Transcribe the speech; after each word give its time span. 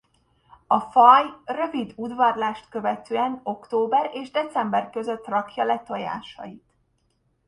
A 0.67 0.79
faj 0.79 1.25
rövid 1.45 1.93
udvarlást 1.95 2.69
követően 2.69 3.39
október 3.43 4.09
és 4.13 4.31
december 4.31 4.89
között 4.89 5.25
rakja 5.27 5.63
le 5.63 5.79
tojásait. 5.83 6.63